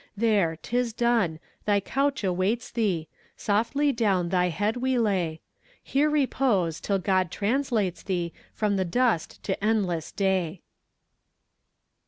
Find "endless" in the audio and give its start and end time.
9.63-10.11